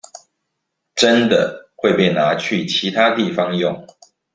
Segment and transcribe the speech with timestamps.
[0.95, 3.85] 真的會被拿去其他地方用